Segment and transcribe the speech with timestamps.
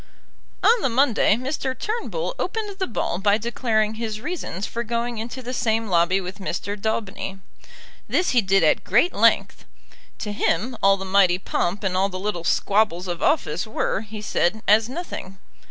[0.63, 1.77] On the Monday Mr.
[1.77, 6.39] Turnbull opened the ball by declaring his reasons for going into the same lobby with
[6.39, 6.75] Mr.
[6.75, 7.37] Daubeny.
[8.07, 9.63] This he did at great length.
[10.17, 14.23] To him all the mighty pomp and all the little squabbles of office were, he
[14.23, 15.37] said, as nothing.